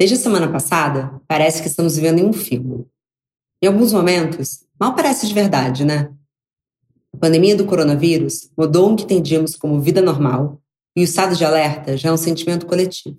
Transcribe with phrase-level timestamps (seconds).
[0.00, 2.86] Desde a semana passada, parece que estamos vivendo em um filme.
[3.62, 6.10] Em alguns momentos, mal parece de verdade, né?
[7.14, 10.58] A pandemia do coronavírus mudou o que entendíamos como vida normal
[10.96, 13.18] e o estado de alerta já é um sentimento coletivo.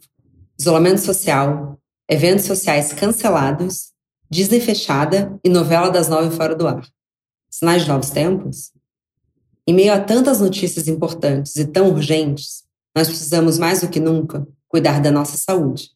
[0.59, 3.91] Isolamento social, eventos sociais cancelados,
[4.27, 6.83] Disney fechada e novela das nove fora do ar.
[7.47, 8.71] Sinais de novos tempos?
[9.67, 12.63] Em meio a tantas notícias importantes e tão urgentes,
[12.97, 15.91] nós precisamos mais do que nunca cuidar da nossa saúde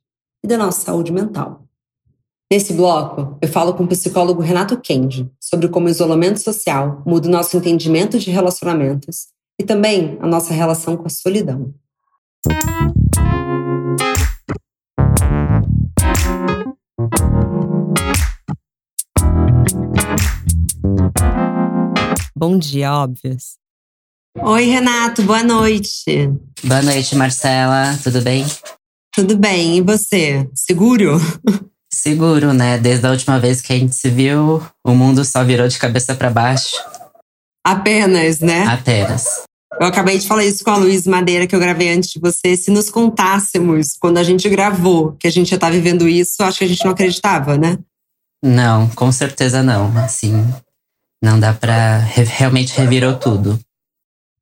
[0.45, 1.65] e da nossa saúde mental.
[2.51, 7.27] Nesse bloco, eu falo com o psicólogo Renato Kendi sobre como o isolamento social muda
[7.27, 9.29] o nosso entendimento de relacionamentos
[9.59, 11.73] e também a nossa relação com a solidão.
[22.37, 23.55] Bom dia, óbvios.
[24.37, 26.29] Oi, Renato, boa noite.
[26.63, 28.45] Boa noite, Marcela, tudo bem?
[29.15, 30.45] Tudo bem, e você?
[30.53, 31.17] Seguro?
[31.89, 32.77] Seguro, né?
[32.77, 36.13] Desde a última vez que a gente se viu, o mundo só virou de cabeça
[36.13, 36.75] para baixo.
[37.65, 38.65] Apenas, né?
[38.65, 39.43] Apenas.
[39.79, 42.57] Eu acabei de falar isso com a Luiz Madeira, que eu gravei antes de você.
[42.57, 46.59] Se nos contássemos quando a gente gravou que a gente já tá vivendo isso, acho
[46.59, 47.79] que a gente não acreditava, né?
[48.43, 49.97] Não, com certeza não.
[49.97, 50.45] Assim,
[51.23, 51.99] não dá pra.
[51.99, 53.57] Realmente revirou tudo.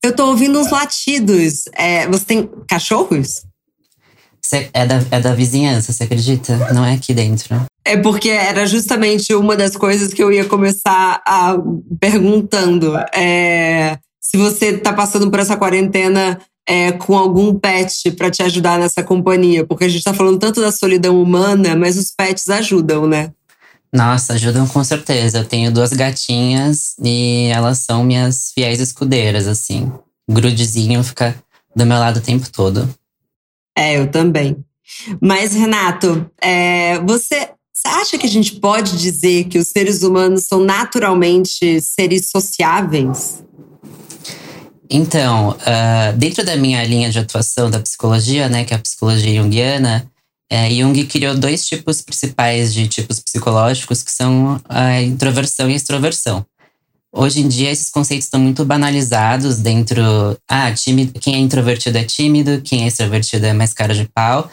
[0.04, 1.66] Eu tô ouvindo uns latidos.
[1.74, 3.44] É, você tem cachorros?
[4.74, 6.56] É, da, é da vizinhança, você acredita?
[6.74, 7.56] Não é aqui dentro.
[7.86, 11.56] É porque era justamente uma das coisas que eu ia começar a
[12.00, 12.96] perguntando.
[13.14, 18.80] É, se você tá passando por essa quarentena é, com algum pet para te ajudar
[18.80, 19.66] nessa companhia.
[19.66, 23.32] Porque a gente tá falando tanto da solidão humana, mas os pets ajudam, né?
[23.94, 25.40] Nossa, ajudam com certeza.
[25.40, 29.92] Eu tenho duas gatinhas e elas são minhas fiéis escudeiras, assim.
[30.30, 31.36] Grudezinho fica
[31.76, 32.90] do meu lado o tempo todo.
[33.78, 34.58] É, eu também.
[35.22, 37.50] Mas, Renato, é, você,
[37.86, 43.44] acha que a gente pode dizer que os seres humanos são naturalmente seres sociáveis?
[44.90, 49.42] Então, uh, dentro da minha linha de atuação da psicologia, né, que é a psicologia
[49.42, 50.08] junguiana,
[50.52, 55.76] é, Jung criou dois tipos principais de tipos psicológicos, que são a introversão e a
[55.76, 56.46] extroversão.
[57.16, 60.02] Hoje em dia, esses conceitos estão muito banalizados dentro.
[60.50, 64.50] Ah, tímido, quem é introvertido é tímido, quem é extrovertido é mais cara de pau.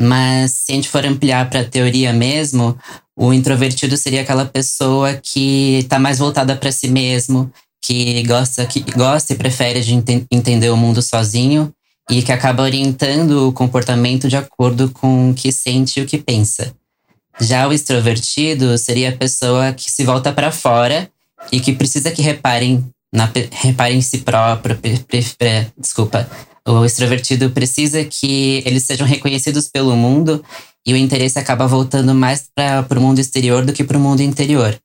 [0.00, 2.78] Mas se a gente for ampliar para a teoria mesmo,
[3.16, 7.52] o introvertido seria aquela pessoa que está mais voltada para si mesmo,
[7.82, 11.74] que gosta, que gosta e prefere de ent entender o mundo sozinho
[12.08, 16.18] e que acaba orientando o comportamento de acordo com o que sente e o que
[16.18, 16.72] pensa.
[17.40, 21.10] Já o extrovertido seria a pessoa que se volta para fora
[21.52, 22.84] e que precisa que reparem
[23.14, 24.76] na reparem em si próprio,
[25.78, 26.28] desculpa,
[26.66, 30.44] o extrovertido precisa que eles sejam reconhecidos pelo mundo
[30.84, 34.20] e o interesse acaba voltando mais para o mundo exterior do que para o mundo
[34.20, 34.76] interior.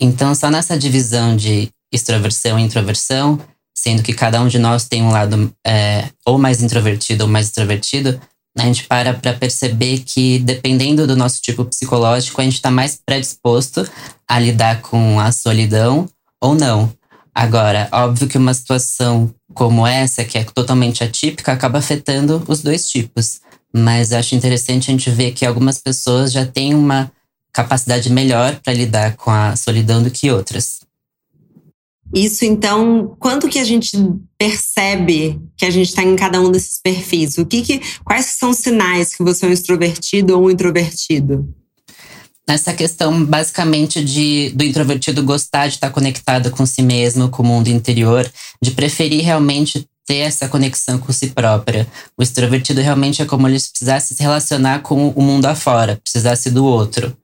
[0.00, 3.38] Então, só nessa divisão de extroversão e introversão,
[3.76, 7.48] sendo que cada um de nós tem um lado é, ou mais introvertido ou mais
[7.48, 8.20] extrovertido,
[8.56, 13.00] a gente para para perceber que, dependendo do nosso tipo psicológico, a gente está mais
[13.04, 13.88] predisposto
[14.34, 16.08] a lidar com a solidão
[16.42, 16.92] ou não.
[17.32, 22.88] Agora, óbvio que uma situação como essa, que é totalmente atípica, acaba afetando os dois
[22.88, 23.40] tipos.
[23.72, 27.12] Mas acho interessante a gente ver que algumas pessoas já têm uma
[27.52, 30.80] capacidade melhor para lidar com a solidão do que outras.
[32.12, 33.96] Isso, então, quando que a gente
[34.36, 37.38] percebe que a gente está em cada um desses perfis?
[37.38, 41.54] O que, que quais são os sinais que você é um extrovertido ou um introvertido?
[42.46, 47.46] Nessa questão, basicamente, de do introvertido gostar de estar conectado com si mesmo, com o
[47.46, 51.86] mundo interior, de preferir realmente ter essa conexão com si própria.
[52.16, 56.64] O extrovertido realmente é como ele precisasse se relacionar com o mundo afora, precisasse do
[56.64, 57.16] outro,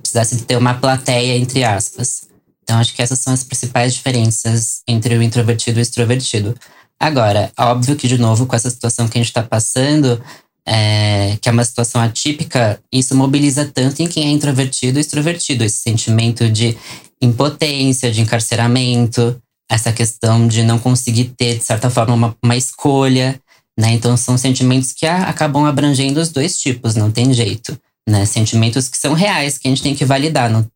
[0.00, 2.28] precisasse ter uma plateia, entre aspas.
[2.62, 6.54] Então, acho que essas são as principais diferenças entre o introvertido e o extrovertido.
[7.00, 10.22] Agora, óbvio que, de novo, com essa situação que a gente está passando,
[10.66, 15.64] é, que é uma situação atípica, isso mobiliza tanto em quem é introvertido e extrovertido,
[15.64, 16.76] esse sentimento de
[17.20, 19.40] impotência, de encarceramento,
[19.70, 23.40] essa questão de não conseguir ter, de certa forma, uma, uma escolha.
[23.78, 23.92] Né?
[23.92, 27.78] Então, são sentimentos que a, acabam abrangendo os dois tipos, não tem jeito.
[28.08, 28.24] Né?
[28.24, 30.50] Sentimentos que são reais, que a gente tem que validar.
[30.50, 30.66] Não,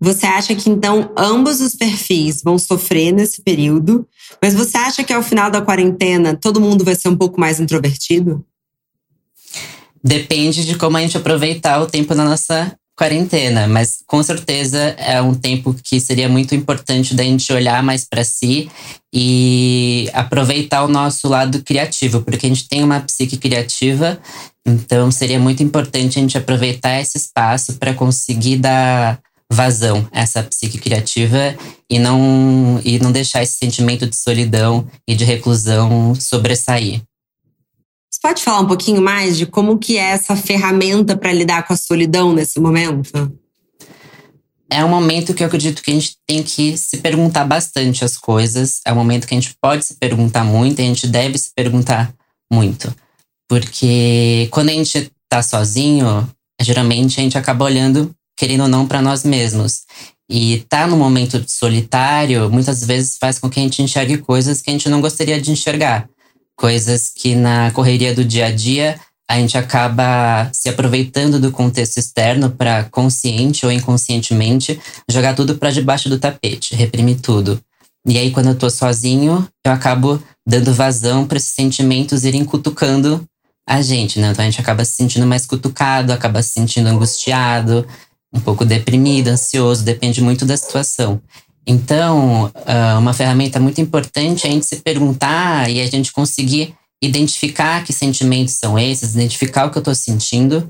[0.00, 4.08] você acha que então ambos os perfis vão sofrer nesse período,
[4.42, 7.60] mas você acha que ao final da quarentena todo mundo vai ser um pouco mais
[7.60, 8.42] introvertido?
[10.02, 15.20] Depende de como a gente aproveitar o tempo na nossa quarentena, mas com certeza é
[15.22, 18.70] um tempo que seria muito importante da gente olhar mais para si
[19.12, 24.18] e aproveitar o nosso lado criativo, porque a gente tem uma psique criativa,
[24.66, 29.18] então seria muito importante a gente aproveitar esse espaço para conseguir dar
[29.50, 31.56] vazão a essa psique criativa
[31.88, 37.02] e não e não deixar esse sentimento de solidão e de reclusão sobressair.
[38.10, 41.72] Você pode falar um pouquinho mais de como que é essa ferramenta para lidar com
[41.72, 43.32] a solidão nesse momento?
[44.72, 48.16] É um momento que eu acredito que a gente tem que se perguntar bastante as
[48.16, 48.80] coisas.
[48.86, 51.50] É um momento que a gente pode se perguntar muito, e a gente deve se
[51.52, 52.14] perguntar
[52.52, 52.94] muito.
[53.48, 56.28] Porque quando a gente tá sozinho,
[56.60, 59.82] geralmente a gente acaba olhando, querendo ou não, para nós mesmos.
[60.30, 64.70] E tá no momento solitário, muitas vezes faz com que a gente enxergue coisas que
[64.70, 66.08] a gente não gostaria de enxergar
[66.56, 71.98] coisas que na correria do dia a dia a gente acaba se aproveitando do contexto
[71.98, 77.60] externo para consciente ou inconscientemente jogar tudo para debaixo do tapete, reprimir tudo.
[78.06, 83.24] E aí quando eu tô sozinho, eu acabo dando vazão para esses sentimentos irem cutucando
[83.66, 84.30] a gente, né?
[84.30, 87.86] Então a gente acaba se sentindo mais cutucado, acaba se sentindo angustiado,
[88.32, 91.20] um pouco deprimido, ansioso, depende muito da situação.
[91.66, 96.74] Então, ah, uma ferramenta muito importante é a gente se perguntar e a gente conseguir
[97.02, 100.68] identificar que sentimentos são esses, identificar o que eu estou sentindo,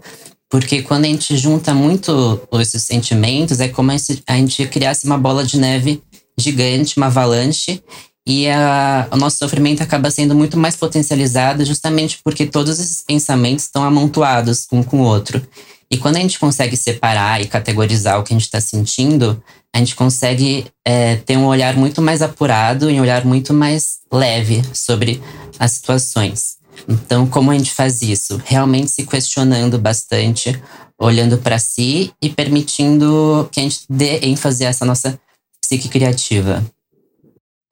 [0.49, 5.19] porque quando a gente junta muito esses sentimentos, é como se a gente criasse uma
[5.19, 6.03] bola de neve
[6.39, 7.83] gigante, uma avalanche,
[8.27, 13.65] e a, o nosso sofrimento acaba sendo muito mais potencializado justamente porque todos esses pensamentos
[13.65, 15.43] estão amontoados um com o outro.
[15.90, 19.42] E quando a gente consegue separar e categorizar o que a gente está sentindo,
[19.75, 23.98] a gente consegue é, ter um olhar muito mais apurado e um olhar muito mais
[24.12, 25.20] leve sobre
[25.58, 26.58] as situações.
[26.88, 28.40] Então, como a gente faz isso?
[28.44, 30.60] Realmente se questionando bastante,
[30.98, 35.19] olhando para si e permitindo que a gente dê ênfase a essa nossa
[35.60, 36.64] psique criativa.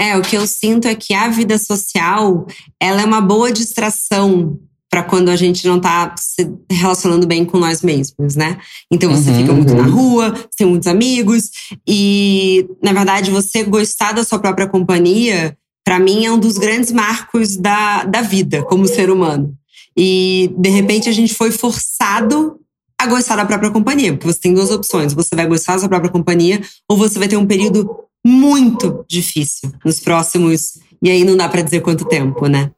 [0.00, 2.46] É, o que eu sinto é que a vida social,
[2.80, 4.58] ela é uma boa distração
[4.90, 8.58] para quando a gente não tá se relacionando bem com nós mesmos, né?
[8.90, 9.82] Então você uhum, fica muito uhum.
[9.82, 11.50] na rua, tem muitos amigos
[11.87, 16.90] e, na verdade, você gostar da sua própria companhia, para mim é um dos grandes
[16.90, 19.55] marcos da, da vida como ser humano.
[19.96, 22.58] E de repente a gente foi forçado
[22.99, 25.88] a gostar da própria companhia, porque você tem duas opções: você vai gostar da sua
[25.88, 27.88] própria companhia ou você vai ter um período
[28.25, 32.70] muito difícil nos próximos e aí não dá para dizer quanto tempo, né?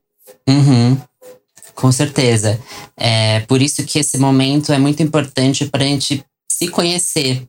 [0.49, 0.97] Uhum.
[1.81, 2.61] Com certeza.
[2.95, 7.43] É por isso que esse momento é muito importante para a gente se conhecer,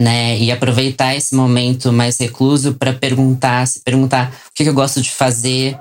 [0.00, 0.38] né?
[0.38, 5.02] E aproveitar esse momento mais recluso para perguntar, se perguntar o que, que eu gosto
[5.02, 5.76] de fazer,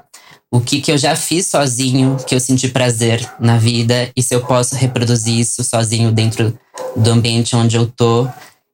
[0.52, 4.34] o que, que eu já fiz sozinho, que eu senti prazer na vida, e se
[4.34, 6.58] eu posso reproduzir isso sozinho dentro
[6.96, 8.28] do ambiente onde eu tô.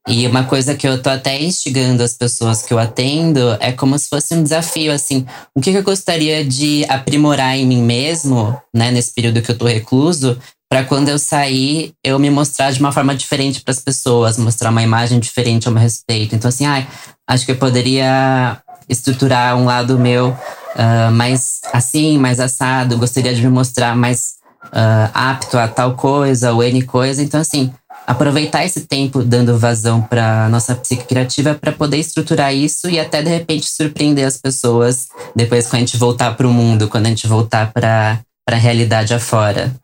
[0.07, 3.99] E uma coisa que eu tô até instigando as pessoas que eu atendo é como
[3.99, 8.89] se fosse um desafio, assim, o que, eu gostaria de aprimorar em mim mesmo, né,
[8.89, 10.39] nesse período que eu tô recluso,
[10.69, 14.69] para quando eu sair, eu me mostrar de uma forma diferente para as pessoas, mostrar
[14.69, 16.35] uma imagem diferente ao meu respeito.
[16.35, 16.87] Então, assim, ai,
[17.27, 23.41] acho que eu poderia estruturar um lado meu uh, mais assim, mais assado, gostaria de
[23.41, 24.35] me mostrar mais
[24.67, 27.21] uh, apto a tal coisa ou N coisa.
[27.21, 27.73] Então, assim,
[28.07, 33.21] aproveitar esse tempo dando vazão para nossa psique criativa para poder estruturar isso e até
[33.21, 37.09] de repente surpreender as pessoas depois quando a gente voltar para o mundo, quando a
[37.09, 39.75] gente voltar para a realidade afora.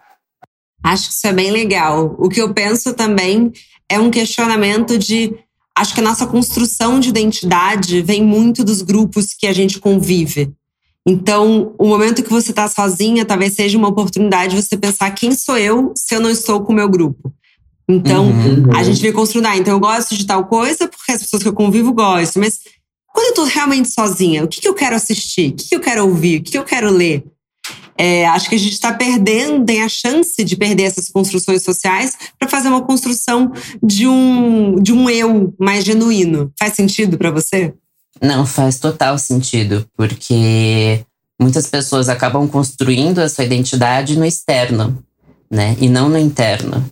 [0.81, 2.15] Acho que isso é bem legal.
[2.17, 3.51] O que eu penso também
[3.89, 5.35] é um questionamento de
[5.77, 10.53] acho que a nossa construção de identidade vem muito dos grupos que a gente convive.
[11.05, 15.35] Então, o momento que você está sozinha talvez seja uma oportunidade de você pensar quem
[15.35, 17.33] sou eu se eu não estou com o meu grupo.
[17.87, 18.75] Então, uhum.
[18.75, 21.49] a gente vem construindo, ah, então eu gosto de tal coisa porque as pessoas que
[21.49, 22.59] eu convivo gostam, mas
[23.13, 25.51] quando eu tô realmente sozinha, o que, que eu quero assistir?
[25.51, 26.39] O que, que eu quero ouvir?
[26.39, 27.23] O que, que eu quero ler?
[27.95, 32.17] É, acho que a gente está perdendo, tem a chance de perder essas construções sociais
[32.39, 33.51] para fazer uma construção
[33.83, 36.51] de um, de um eu mais genuíno.
[36.57, 37.73] Faz sentido para você?
[38.21, 41.05] Não, faz total sentido, porque
[41.39, 45.03] muitas pessoas acabam construindo a sua identidade no externo,
[45.51, 45.75] né?
[45.79, 46.83] E não no interno.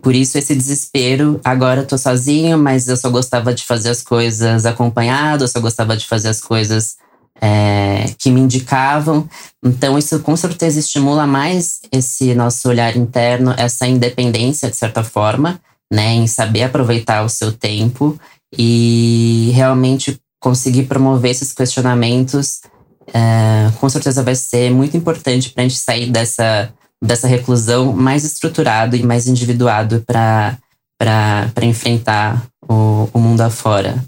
[0.00, 1.40] Por isso esse desespero.
[1.44, 5.60] Agora eu tô sozinho, mas eu só gostava de fazer as coisas acompanhado, eu só
[5.60, 6.96] gostava de fazer as coisas
[7.40, 9.28] é, que me indicavam.
[9.64, 15.60] Então, isso com certeza estimula mais esse nosso olhar interno, essa independência, de certa forma,
[15.92, 18.18] né, em saber aproveitar o seu tempo
[18.56, 22.60] e realmente conseguir promover esses questionamentos.
[23.12, 28.24] É, com certeza vai ser muito importante para a gente sair dessa dessa reclusão mais
[28.24, 30.58] estruturado e mais individuado para
[31.62, 34.04] enfrentar o, o mundo afora.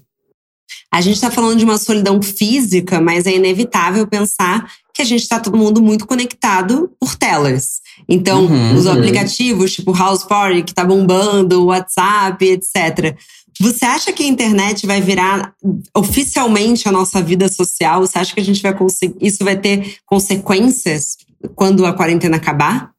[0.92, 5.22] A gente está falando de uma solidão física, mas é inevitável pensar que a gente
[5.22, 7.80] está todo mundo muito conectado por telas.
[8.06, 13.16] Então, uhum, os aplicativos, tipo House Party, que tá bombando, WhatsApp, etc.
[13.58, 15.54] Você acha que a internet vai virar
[15.96, 18.00] oficialmente a nossa vida social?
[18.00, 19.16] Você acha que a gente vai conseguir.
[19.18, 21.16] Isso vai ter consequências
[21.54, 22.92] quando a quarentena acabar?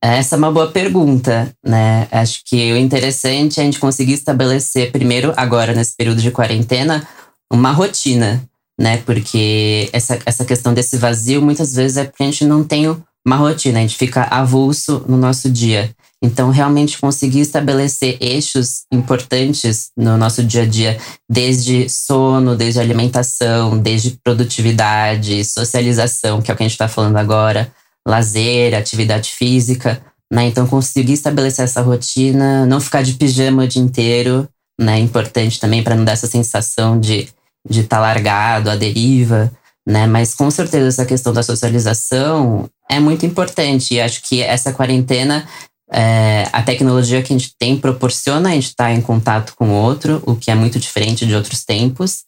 [0.00, 2.06] Essa é uma boa pergunta, né?
[2.10, 7.08] Acho que o interessante é a gente conseguir estabelecer, primeiro, agora, nesse período de quarentena,
[7.50, 8.44] uma rotina,
[8.78, 8.98] né?
[8.98, 12.86] Porque essa, essa questão desse vazio, muitas vezes, é porque a gente não tem
[13.26, 15.90] uma rotina, a gente fica avulso no nosso dia.
[16.22, 23.78] Então, realmente conseguir estabelecer eixos importantes no nosso dia a dia, desde sono, desde alimentação,
[23.78, 27.70] desde produtividade, socialização, que é o que a gente está falando agora,
[28.06, 30.00] lazer, atividade física,
[30.32, 30.46] né?
[30.46, 34.48] Então conseguir estabelecer essa rotina, não ficar de pijama o dia inteiro,
[34.80, 34.98] né?
[34.98, 37.28] Importante também para não dar essa sensação de
[37.68, 39.50] de estar tá largado, à deriva,
[39.86, 40.06] né?
[40.06, 43.94] Mas com certeza essa questão da socialização é muito importante.
[43.94, 45.46] E acho que essa quarentena,
[45.92, 49.68] é, a tecnologia que a gente tem proporciona a gente estar tá em contato com
[49.68, 52.24] o outro, o que é muito diferente de outros tempos.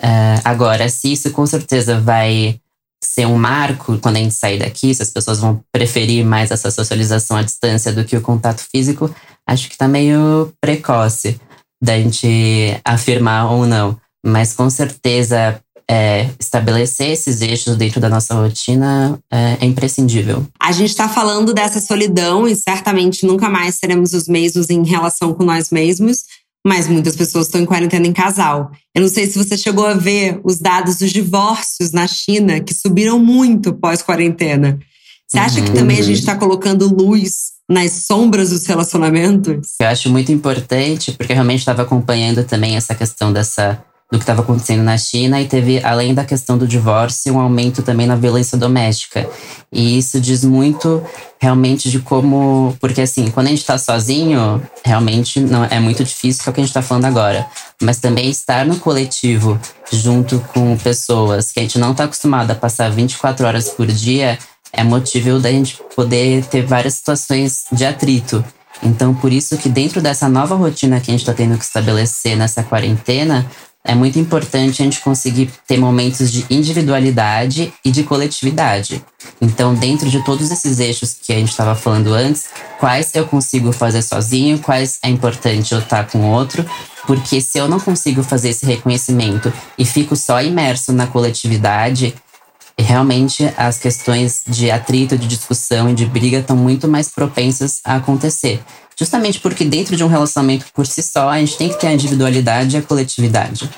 [0.00, 2.58] É, agora, se isso com certeza vai
[3.02, 6.70] ser um marco quando a gente sair daqui, se as pessoas vão preferir mais essa
[6.70, 9.14] socialização à distância do que o contato físico,
[9.46, 11.38] acho que tá meio precoce
[11.82, 13.98] da gente afirmar ou não.
[14.24, 20.46] Mas com certeza é, estabelecer esses eixos dentro da nossa rotina é, é imprescindível.
[20.60, 25.34] A gente está falando dessa solidão e certamente nunca mais seremos os mesmos em relação
[25.34, 26.24] com nós mesmos
[26.66, 28.72] mas muitas pessoas estão em quarentena em casal.
[28.94, 32.72] Eu não sei se você chegou a ver os dados dos divórcios na China, que
[32.72, 34.78] subiram muito pós-quarentena.
[35.28, 39.74] Você acha que também a gente está colocando luz nas sombras dos relacionamentos?
[39.80, 43.82] Eu acho muito importante, porque realmente estava acompanhando também essa questão dessa
[44.12, 47.82] do que estava acontecendo na China e teve, além da questão do divórcio, um aumento
[47.82, 49.28] também na violência doméstica.
[49.72, 51.02] E isso diz muito
[51.40, 52.76] realmente de como.
[52.80, 56.54] Porque, assim, quando a gente está sozinho, realmente não é muito difícil, que é o
[56.54, 57.46] que a gente está falando agora.
[57.82, 59.58] Mas também estar no coletivo,
[59.90, 64.38] junto com pessoas que a gente não está acostumado a passar 24 horas por dia,
[64.72, 68.44] é motivo da gente poder ter várias situações de atrito.
[68.82, 72.36] Então, por isso que dentro dessa nova rotina que a gente está tendo que estabelecer
[72.36, 73.48] nessa quarentena,
[73.84, 79.04] é muito importante a gente conseguir ter momentos de individualidade e de coletividade.
[79.40, 82.46] Então, dentro de todos esses eixos que a gente estava falando antes,
[82.80, 86.64] quais eu consigo fazer sozinho, quais é importante eu estar com outro,
[87.06, 92.14] porque se eu não consigo fazer esse reconhecimento e fico só imerso na coletividade,
[92.78, 97.96] realmente as questões de atrito, de discussão e de briga estão muito mais propensas a
[97.96, 98.60] acontecer.
[98.98, 101.92] Justamente porque dentro de um relacionamento por si só, a gente tem que ter a
[101.92, 103.68] individualidade e a coletividade.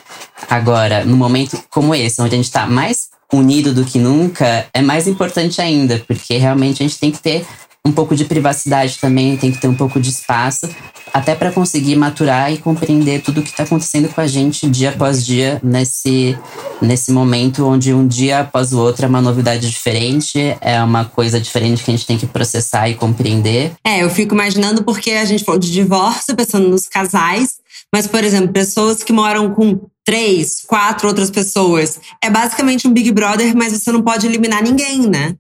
[0.49, 4.81] Agora, no momento como esse, onde a gente está mais unido do que nunca, é
[4.81, 7.47] mais importante ainda, porque realmente a gente tem que ter
[7.87, 10.69] um pouco de privacidade também, tem que ter um pouco de espaço,
[11.13, 14.91] até para conseguir maturar e compreender tudo o que está acontecendo com a gente dia
[14.91, 16.37] após dia nesse,
[16.83, 21.41] nesse momento onde um dia após o outro é uma novidade diferente, é uma coisa
[21.41, 23.73] diferente que a gente tem que processar e compreender.
[23.85, 27.55] É, eu fico imaginando porque a gente falou de divórcio, pensando nos casais,
[27.95, 32.01] mas, por exemplo, pessoas que moram com três, quatro outras pessoas.
[32.23, 35.35] É basicamente um Big Brother, mas você não pode eliminar ninguém, né?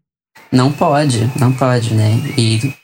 [0.51, 2.13] Não pode, não pode, né?
[2.37, 2.75] E,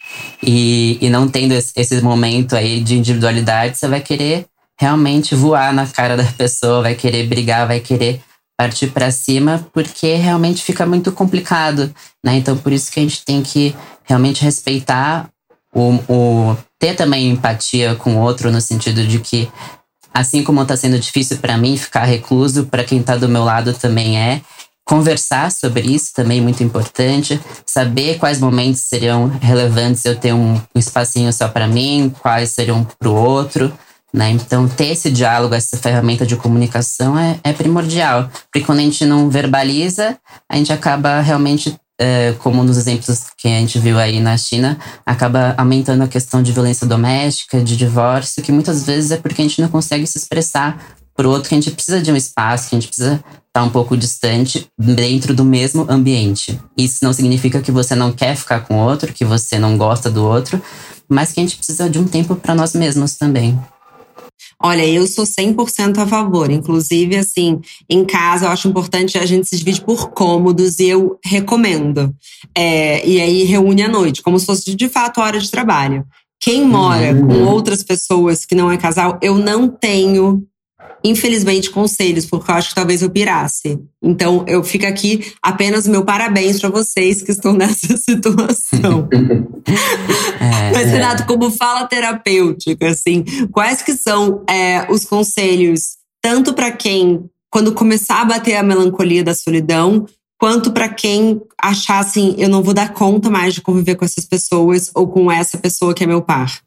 [0.43, 4.47] e, e não tendo esse, esse momento aí de individualidade, você vai querer
[4.79, 8.21] realmente voar na cara da pessoa, vai querer brigar, vai querer
[8.57, 11.93] partir para cima, porque realmente fica muito complicado,
[12.25, 12.37] né?
[12.37, 15.29] Então, por isso que a gente tem que realmente respeitar
[15.75, 19.51] o, o ter também empatia com o outro no sentido de que
[20.13, 23.73] assim como está sendo difícil para mim ficar recluso, para quem está do meu lado
[23.73, 24.43] também é.
[24.93, 27.41] Conversar sobre isso também é muito importante.
[27.65, 32.87] Saber quais momentos seriam relevantes eu ter um, um espacinho só para mim, quais seriam
[32.99, 33.73] para o outro.
[34.13, 34.33] Né?
[34.33, 38.29] Então, ter esse diálogo, essa ferramenta de comunicação é, é primordial.
[38.53, 43.49] Porque quando a gente não verbaliza, a gente acaba realmente é, como nos exemplos que
[43.49, 48.43] a gente viu aí na China, acaba aumentando a questão de violência doméstica, de divórcio,
[48.43, 50.85] que muitas vezes é porque a gente não consegue se expressar
[51.15, 53.65] para o outro, que a gente precisa de um espaço, que a gente precisa estar
[53.65, 56.59] um pouco distante dentro do mesmo ambiente.
[56.77, 60.11] Isso não significa que você não quer ficar com o outro, que você não gosta
[60.11, 60.61] do outro,
[61.07, 63.61] mas que a gente precisa de um tempo para nós mesmos também.
[64.65, 66.51] Olha, eu sou 100% a favor.
[66.51, 71.19] Inclusive, assim, em casa eu acho importante a gente se divide por cômodos e eu
[71.23, 72.15] recomendo.
[72.57, 76.07] É, e aí reúne à noite, como se fosse de fato hora de trabalho
[76.41, 77.27] Quem mora uhum.
[77.27, 80.47] com outras pessoas que não é casal, eu não tenho
[81.05, 83.79] infelizmente, conselhos, porque eu acho que talvez eu pirasse.
[84.03, 89.09] Então, eu fico aqui apenas meu parabéns para vocês que estão nessa situação.
[90.41, 96.71] é, Mas, Renato, como fala terapêutica, assim, quais que são é, os conselhos, tanto para
[96.71, 100.07] quem, quando começar a bater a melancolia da solidão,
[100.39, 104.25] quanto para quem achar assim, eu não vou dar conta mais de conviver com essas
[104.25, 106.61] pessoas ou com essa pessoa que é meu par?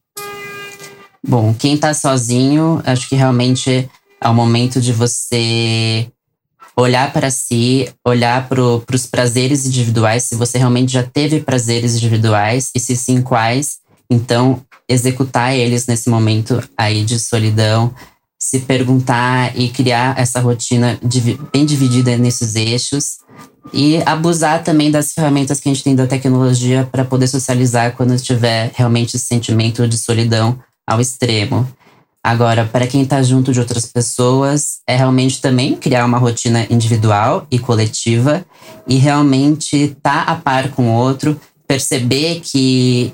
[1.28, 3.90] Bom, quem tá sozinho, acho que realmente
[4.22, 6.08] é o momento de você
[6.76, 12.70] olhar para si, olhar para os prazeres individuais, se você realmente já teve prazeres individuais
[12.76, 13.78] e se sim quais,
[14.10, 17.94] então executar eles nesse momento aí de solidão,
[18.38, 21.00] se perguntar e criar essa rotina
[21.52, 23.20] bem dividida nesses eixos
[23.74, 28.16] e abusar também das ferramentas que a gente tem da tecnologia para poder socializar quando
[28.18, 31.68] tiver realmente esse sentimento de solidão ao extremo.
[32.26, 37.46] Agora, para quem está junto de outras pessoas, é realmente também criar uma rotina individual
[37.52, 38.44] e coletiva
[38.88, 43.14] e realmente estar tá a par com o outro, perceber que,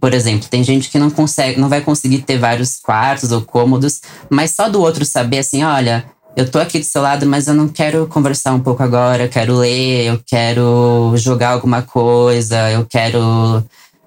[0.00, 4.00] por exemplo, tem gente que não consegue, não vai conseguir ter vários quartos ou cômodos,
[4.30, 6.04] mas só do outro saber assim, olha,
[6.36, 9.28] eu tô aqui do seu lado, mas eu não quero conversar um pouco agora, eu
[9.28, 13.64] quero ler, eu quero jogar alguma coisa, eu quero,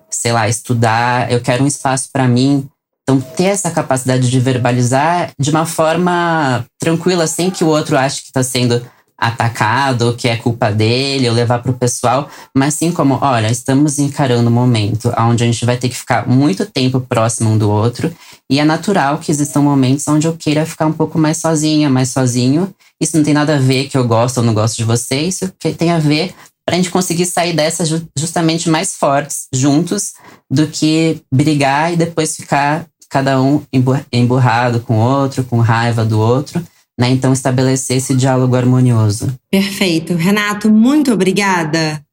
[0.09, 2.65] sei lá, estudar, eu quero um espaço para mim
[3.07, 8.23] então, ter essa capacidade de verbalizar de uma forma tranquila, sem que o outro ache
[8.23, 8.81] que está sendo
[9.15, 13.99] atacado, que é culpa dele, ou levar para o pessoal, mas sim como, olha, estamos
[13.99, 17.69] encarando um momento onde a gente vai ter que ficar muito tempo próximo um do
[17.69, 18.11] outro,
[18.49, 22.09] e é natural que existam momentos onde eu queira ficar um pouco mais sozinha, mais
[22.09, 22.73] sozinho.
[23.01, 25.51] Isso não tem nada a ver que eu gosto ou não gosto de você, isso
[25.77, 26.33] tem a ver
[26.65, 27.83] para a gente conseguir sair dessa
[28.17, 30.13] justamente mais fortes juntos
[30.49, 33.63] do que brigar e depois ficar cada um
[34.11, 36.61] emburrado com o outro, com raiva do outro,
[36.99, 37.09] né?
[37.09, 39.33] Então estabelecer esse diálogo harmonioso.
[39.49, 40.15] Perfeito.
[40.15, 42.03] Renato, muito obrigada.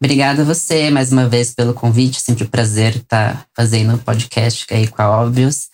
[0.00, 2.22] Obrigada a você mais uma vez pelo convite.
[2.22, 5.68] Sempre um prazer estar fazendo o podcast aí com a Óbvios.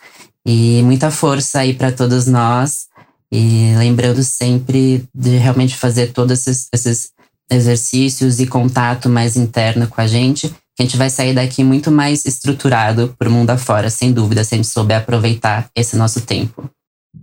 [0.45, 2.87] E muita força aí para todos nós.
[3.31, 7.11] E lembrando sempre de realmente fazer todos esses, esses
[7.49, 12.25] exercícios e contato mais interno com a gente a gente vai sair daqui muito mais
[12.25, 16.71] estruturado para o mundo afora, sem dúvida, se a gente souber aproveitar esse nosso tempo.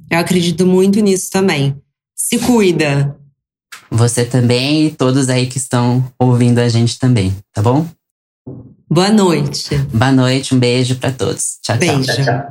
[0.10, 1.76] Eu acredito muito nisso também.
[2.16, 3.16] Se cuida.
[3.90, 7.88] Você também e todos aí que estão ouvindo a gente também, tá bom?
[8.90, 9.76] Boa noite.
[9.94, 11.58] Boa noite, um beijo para todos.
[11.62, 12.04] Tchau, beijo.
[12.04, 12.16] tchau.
[12.16, 12.46] tchau, tchau.